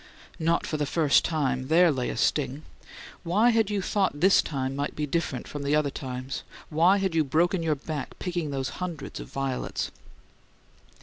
"Not 0.39 0.65
for 0.65 0.77
the 0.77 0.87
first 0.87 1.23
time": 1.23 1.67
there 1.67 1.91
lay 1.91 2.09
a 2.09 2.17
sting! 2.17 2.63
Why 3.21 3.51
had 3.51 3.69
you 3.69 3.83
thought 3.83 4.19
this 4.19 4.41
time 4.41 4.75
might 4.75 4.95
be 4.95 5.05
different 5.05 5.47
from 5.47 5.61
the 5.61 5.75
other 5.75 5.91
times? 5.91 6.41
Why 6.71 6.97
had 6.97 7.13
you 7.13 7.23
broken 7.23 7.61
your 7.61 7.75
back 7.75 8.17
picking 8.17 8.49
those 8.49 8.69
hundreds 8.81 9.19
of 9.19 9.27
violets? 9.27 9.91